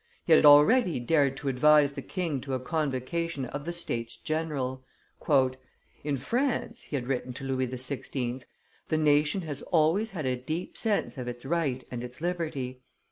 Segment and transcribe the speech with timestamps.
[0.25, 4.83] He had already dared to advise the king to a convocation of the states general.
[6.03, 8.43] "In France," he had written to Louis XVI.,
[8.87, 12.81] "the nation has always had a deep sense of its right and its liberty.